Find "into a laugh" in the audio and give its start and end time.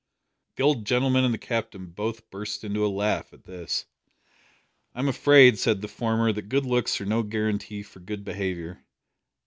2.63-3.31